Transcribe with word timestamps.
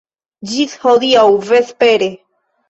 Ĝis 0.53 0.73
hodiaŭ 0.85 1.27
vespere! 1.51 2.09